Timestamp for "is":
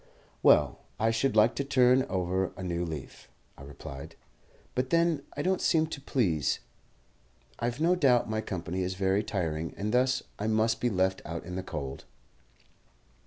8.81-8.95